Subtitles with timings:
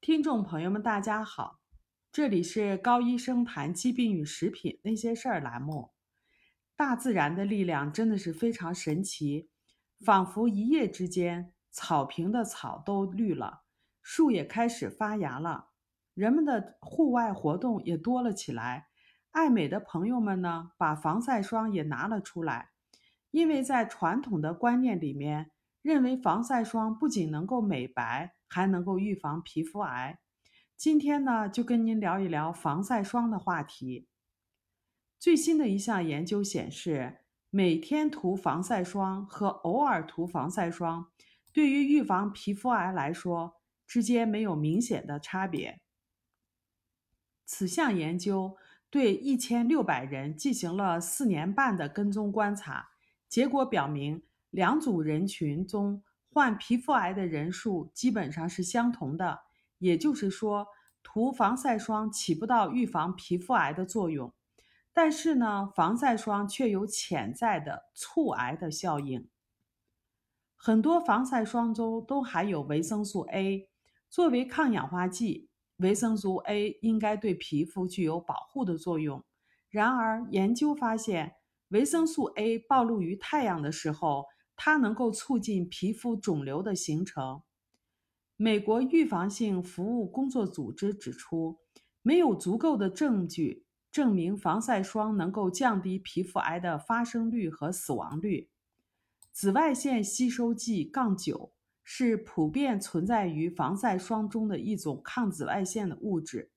[0.00, 1.58] 听众朋友们，大家好，
[2.12, 5.90] 这里是高医生谈疾病与食品那些事儿栏目。
[6.76, 9.50] 大自然的力量真的是非常神奇，
[10.04, 13.62] 仿佛一夜之间，草坪的草都绿了，
[14.00, 15.70] 树也开始发芽了，
[16.14, 18.86] 人们的户外活动也多了起来。
[19.32, 22.70] 爱美的朋友们呢，把防晒霜也拿了出来，
[23.32, 25.50] 因为在传统的观念里面，
[25.82, 30.18] 认为防晒霜不仅能够美白，还能够预防皮肤癌。
[30.76, 34.08] 今天呢，就跟您聊一聊防晒霜的话题。
[35.18, 37.18] 最新的一项研究显示，
[37.50, 41.10] 每天涂防晒霜和偶尔涂防晒霜，
[41.52, 45.80] 对于预防皮肤癌来说，之间没有明显的差别。
[47.44, 48.56] 此项研究。
[48.88, 52.90] 对一千六百人进行了四年半的跟踪观察，
[53.28, 56.02] 结果表明，两组人群中
[56.36, 59.40] 患皮肤癌的人数基本上是相同的。
[59.78, 60.66] 也就是说，
[61.02, 64.34] 涂防晒霜起不到预防皮肤癌的作用，
[64.92, 69.26] 但是呢，防晒霜却有潜在的促癌的效应。
[70.54, 73.70] 很多防晒霜中都含有维生素 A，
[74.10, 75.48] 作为抗氧化剂。
[75.78, 79.24] 维生素 A 应该对皮肤具有保护的作用。
[79.70, 81.36] 然而，研究发现，
[81.68, 87.42] 维生素 A 暴露于太阳的时候，它能够促进皮肤肿瘤的形成。
[88.36, 91.58] 美国预防性服务工作组织指出，
[92.02, 98.48] 没有足够的证据证明防晒霜能够降低皮肤癌的发生率和死亡率。
[99.32, 101.52] 紫外线吸收剂杠九。
[101.88, 106.50] 是普遍存在于防晒霜中的一种抗紫外线的物质。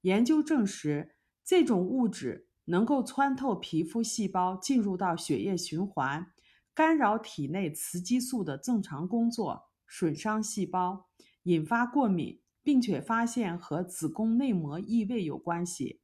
[0.00, 6.31] 研究证实，这种物质能够穿透皮肤细胞，进入到血液循环，
[6.74, 11.08] 干扰体内雌激素的正常工作，损伤细胞，
[11.42, 16.00] 引发过敏，并且发现和子宫内膜异位有关系。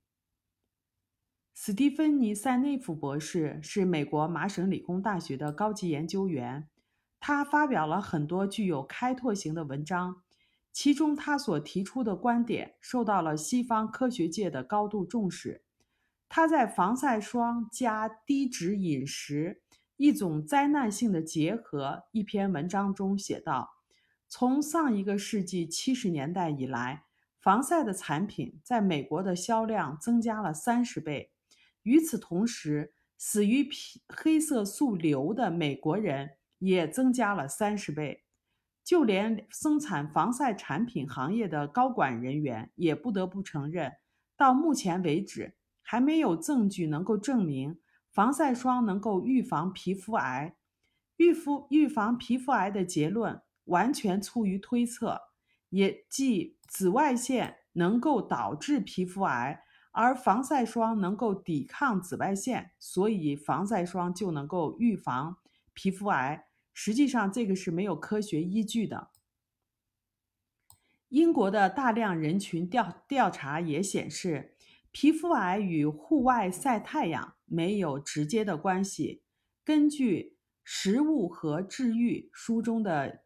[1.54, 6.68] 斯蒂芬妮·塞内夫博士是美国麻省理工大学的高级研究员。
[7.18, 10.22] 他发表了很多具有开拓性的文章，
[10.72, 15.64] 其中他所提出的观点受到了西方科学界的高度重视。
[16.28, 19.62] 他在《防晒霜加低脂饮食：
[19.98, 23.68] 一种灾难性的结合》一篇文章中写道
[24.26, 27.04] ：“从上一个世纪七十年代以来，
[27.38, 31.30] 防晒的产品在美国的销量增加了三十倍。
[31.82, 36.30] 与此同时，死于皮黑色素瘤的美国人。”
[36.60, 38.24] 也增加了三十倍，
[38.82, 43.92] 就连生产防晒产品行业的高管人员也不得不承认，
[44.36, 47.78] 到目前为止还没有证据能够证明
[48.10, 50.56] 防晒霜能够预防皮肤癌。
[51.16, 55.20] 预防预防皮肤癌的结论完全出于推测，
[55.70, 65.38] 也即紫外线能够导致皮肤癌，而防晒霜能够抵抗紫外线，所以防晒霜就能够预防
[65.74, 66.46] 皮肤癌。
[66.72, 69.10] 实际上，这个是没有科学依据的。
[71.08, 74.54] 英国的大量人群调调查也显示，
[75.00, 79.22] 皮肤癌与户外晒太阳没有直接的关系。
[79.64, 83.22] 根据《食物和治愈》书中的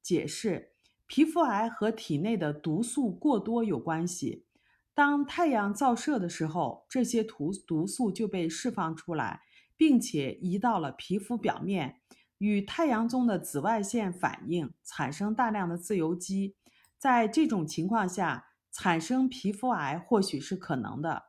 [0.00, 0.72] 解释，
[1.06, 4.46] 皮肤癌和体内的毒素过多有关系。
[4.94, 9.42] 当太阳照射的时候，这些毒毒素就被释放出来，
[9.76, 12.00] 并且移到了皮肤表面。
[12.38, 16.56] 与太阳中的紫外线反应，产生大量的自由基，
[16.96, 21.24] 在这种情况下产生皮肤癌或许是可能的。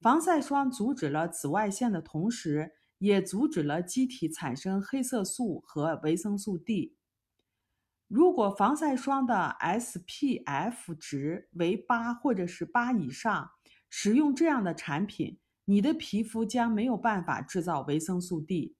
[0.00, 6.96] 防晒霜阻止了紫外线的同时，也阻止了机体产生黑色素和维生素 D。
[8.08, 13.50] 如果防晒霜的 SPF 值为八或者是八以上，
[13.88, 18.76] 使用这样的产品，你的皮肤将没有办法制造维生素 D。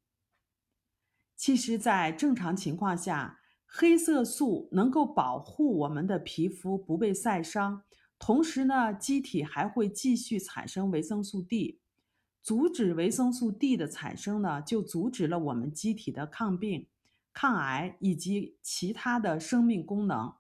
[1.37, 3.40] 其实，在正常情况下，
[3.73, 7.85] 黑色素能够保护我们的皮肤不被晒伤，
[8.19, 11.79] 同时呢，机体还会继续产生维生素 D。
[12.43, 16.89] 阻止维生素 D 的产生呢，就阻止了我们机体的抗病、
[17.33, 20.35] 抗癌以及其他的生命功能。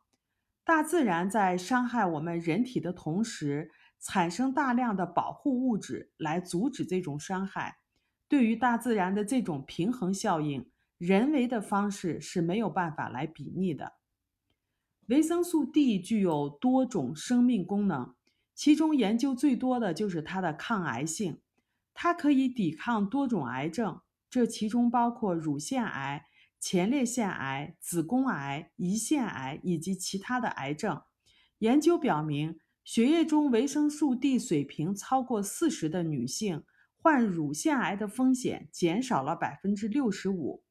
[0.64, 7.78] 大自然在伤害我们人体的同时，产生大量的保护物质来阻止这种伤害。
[8.28, 10.68] 对于大自然的这种平衡效应。
[11.00, 13.94] 人为的方式是没有办法来比拟的。
[15.06, 18.14] 维生素 D 具有多种生命功能，
[18.54, 21.40] 其中研究最多的就是它的抗癌性。
[21.94, 26.26] 它可以抵抗多种癌症，这其中包括乳腺癌、
[26.58, 31.00] 前列腺癌、子宫癌、胰腺癌以及其他的癌症。
[31.60, 36.62] 研究表明，血液中维生素 D 水平超过四十的女性，
[36.98, 40.62] 患乳腺癌的风险减少了百分之六十五。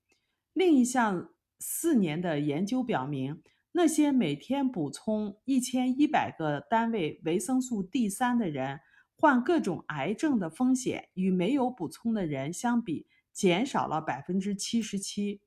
[0.60, 1.30] 另一项
[1.60, 3.42] 四年的研究表明，
[3.72, 8.82] 那些每天补充一千一百个单位维生素 D 三的人，
[9.16, 15.40] 患各种癌症的风险与没有补充的人相比，减少了百分之七十七。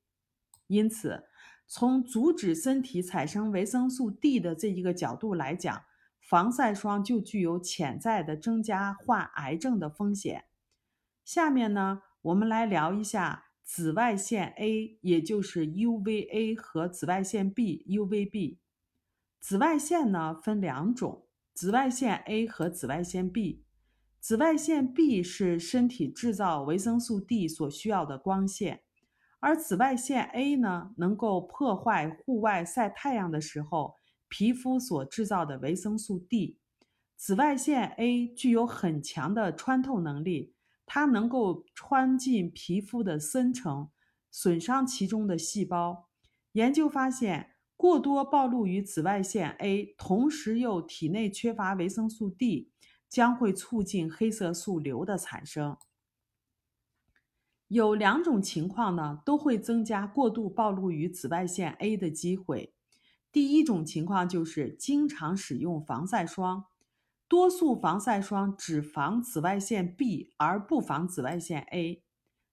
[0.67, 1.25] 因此，
[1.67, 5.85] 从阻止身体产生维生素 D 的这一个角度来讲，
[6.23, 10.47] 防晒霜就具有潜在的增加患癌症的风险。
[11.23, 18.59] 下面呢，我们来聊一下紫外线 A，也就是 UVA 和紫外线 B，UVB。
[19.41, 21.25] 紫外线呢分两种，
[21.55, 23.65] 紫外线 A 和紫外线 B。
[24.21, 28.83] 紫外线 B 是身体制造维生素 D 所需要的光线。
[29.41, 33.95] 而紫外线 A 呢，能够破坏户外晒太阳的时候
[34.29, 36.59] 皮肤所制造的维生素 D。
[37.17, 40.52] 紫外线 A 具有很强的穿透能力，
[40.95, 43.89] 它能够穿进皮肤的深层，
[44.31, 46.11] 损伤其中的细胞。
[46.53, 52.73] 研究发现，过多暴露于紫外线 A，同时又体内缺乏维生素 D，
[53.09, 55.79] 将会促进黑色素瘤的产生。
[57.69, 62.75] 有两种情况呢，都会增加过度暴露于紫外线 A 的机会。
[63.33, 66.67] 第一种情况就是经常使用防晒霜，
[67.33, 72.05] 多数防晒霜只防紫外线 B 而不防紫外线 A。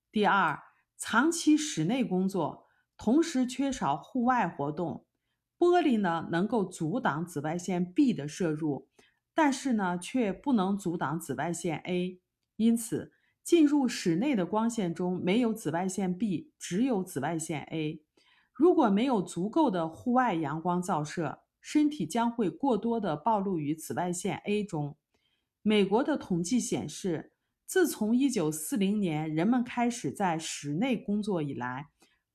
[0.09, 0.57] 第二，
[0.97, 2.65] 长期室内工作，
[2.97, 5.05] 同时缺少户外活动，
[5.57, 8.87] 玻璃呢能够阻挡紫外线 B 的摄入，
[9.33, 12.21] 但是呢却不能阻挡紫外线 A，
[12.55, 13.11] 因此。
[13.43, 18.01] 进入室内的光线中没有紫外线 B，只有紫外线 A。
[18.53, 24.97] 如果没有足够的户外阳光照射，身体将会过多的暴露于紫外线 A 中。
[25.61, 27.33] 美国的统计显示，
[27.65, 31.89] 自从1940年人们开始在室内工作以来，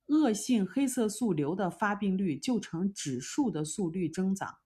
[0.07, 4.59] 恶性黑色素瘤的发病率就呈指数的速率增长。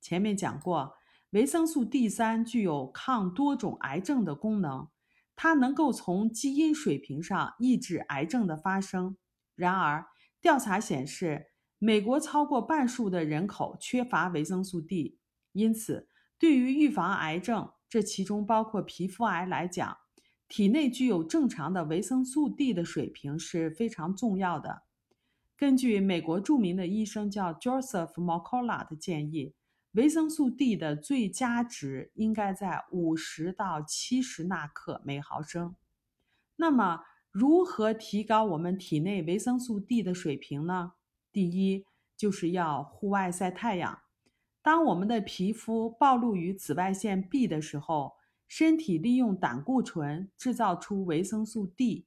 [0.00, 0.94] 前面讲过，
[1.30, 4.88] 维生素 D3 具有抗多种癌症的功能。
[5.34, 9.16] 它能够从基因水平上抑制癌症的发生。
[9.54, 10.06] 然而，
[10.40, 11.51] 调查显示，
[11.84, 15.18] 美国超过半数的人口缺乏维生素 D，
[15.50, 16.08] 因此，
[16.38, 19.98] 对于预防癌症，这其中包括皮肤癌来讲，
[20.46, 24.84] 体内具有正常的维生素 D 的水平是非常重要的。
[25.56, 29.56] 根据美国著名的医生叫 Joseph m o c o l a 的建议。
[29.94, 35.74] 维生素 D 的最佳值应该在五十到七十纳克每毫升。
[36.54, 37.00] 那么，
[37.32, 40.92] 如何提高我们体内维生素 D 的水平呢？
[41.32, 41.86] 第一，
[42.16, 44.00] 就是要户外晒太阳。
[44.60, 48.12] 当我们的皮肤暴露于紫外线 B 的时候，
[48.46, 52.06] 身体利用胆固醇制造出维生素 D。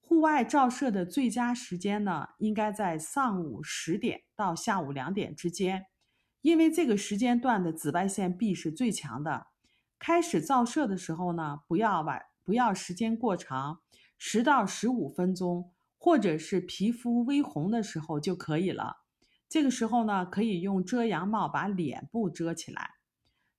[0.00, 5.86] 户外照射的最佳时间呢，应该在上午十点到下午两点之间。
[6.42, 9.46] 因为这个时间段的紫外线 B 是最强的，
[9.98, 13.80] 开始照射的时候呢，不要晚，不要时间过长，
[14.18, 15.70] 十到十五分钟，
[16.02, 19.02] 或者是皮肤微红的时候就可以了。
[19.50, 22.92] 这个时候呢，可以用遮阳帽把脸部遮起来。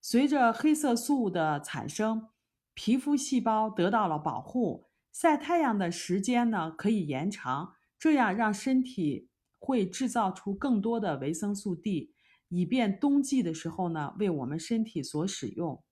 [0.01, 2.29] 随着黑色素的产生，
[2.73, 12.15] 皮肤细胞得到了保护，晒太阳的时间呢可以延长，这样让身体会制造出更多的维生素 D。
[12.47, 15.83] 以便冬季的时候呢，为我们身体所使用。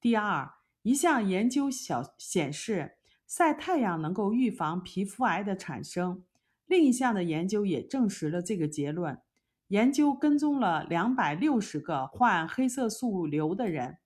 [0.00, 0.50] 第二，
[0.82, 2.96] 一项研究小显示，
[3.34, 6.22] 晒太阳能够预防皮肤癌的产生。
[6.66, 9.18] 另一项的研究也证实了这个结论。
[9.68, 13.96] 研究跟踪了两百六十个患黑色素瘤的人，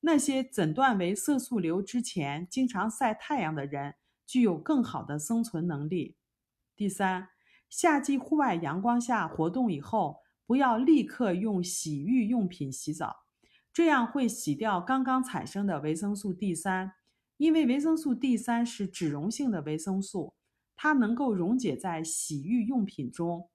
[0.00, 3.94] 那些诊断为色素瘤之前经常晒太阳的人，
[4.26, 6.18] 具有更好的生存能力。
[6.76, 7.28] 第三，
[7.70, 10.18] 夏季户外阳光下活动以后。
[10.46, 13.24] 不要立刻用洗浴用品洗澡，
[13.72, 16.92] 这样会洗掉刚刚产生的维生素 D 三。
[17.36, 20.34] 因为维生素 D 三是脂溶性的维生素，
[20.76, 23.48] 它能够溶解在洗浴用品中。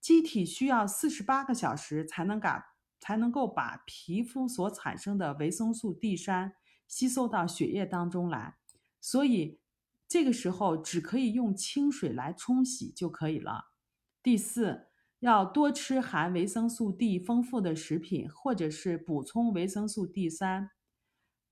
[0.00, 2.64] 机体需要四十八个小时才能把
[3.00, 6.54] 才能够把皮肤所产生的维生素 D 三
[6.86, 8.56] 吸收到血液当中来，
[9.00, 9.58] 所以
[10.06, 13.72] 这个时候只可以用清水来冲洗就可以了。
[14.22, 14.88] 第四。
[15.20, 20.68] 要多吃含维生素 D 丰富的食品，或者是补充维生素 D 三。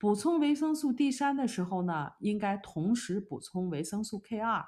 [0.03, 4.61] 补充维生素 D 三的时候呢，应该同时补充维生素 K 二。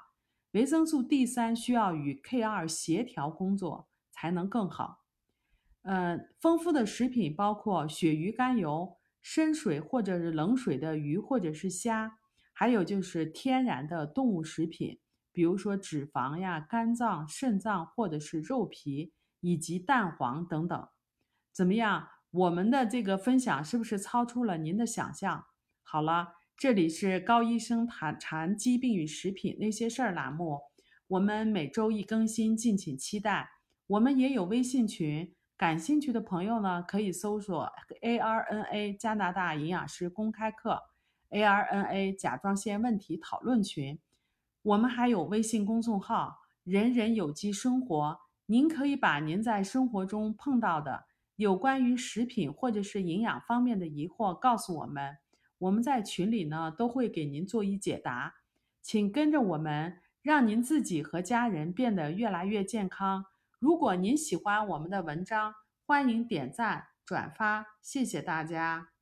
[0.52, 5.04] 维生素 D 三需要与 K 二协调工作才能更好。
[5.82, 12.16] 呃，丰富的食品包括鳕鱼肝油、深水或者是冷水的鱼或者是虾，
[12.54, 14.98] 还有就是天然的动物食品，
[15.32, 20.88] 比如说脂肪呀、肝脏、肾脏或者是肉皮以及蛋黄等等。
[21.52, 22.08] 怎么样？
[22.36, 25.46] 我们的这个分享是不是超出了您的想象？
[25.82, 30.60] 好了，这里是高医生谈谈疾病与食品那些事儿栏目，
[31.06, 33.48] 我们每周一更新，敬请期待。
[33.86, 35.34] 我们也有微信群。
[35.56, 40.78] 感兴趣的朋友呢，可以搜索 ARNA 加拿大营养师公开课
[41.30, 43.98] ，ARNA 甲状腺问题讨论群。
[44.60, 55.18] 我们还有微信公众号“人人有机生活”，您可以把您在生活中碰到的有关于食品或者是营养方面的疑惑告诉我们，
[55.58, 58.34] 我们在群里呢都会给您做一解答。
[58.82, 63.24] 请跟着我们，让您自己和家人变得越来越健康。
[63.58, 68.95] 如果您喜欢我们的文章，欢迎点赞转发，谢谢大家。